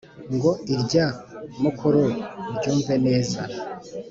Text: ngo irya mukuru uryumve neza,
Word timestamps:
ngo 0.35 0.51
irya 0.75 1.05
mukuru 1.61 2.01
uryumve 2.49 2.93
neza, 3.05 3.39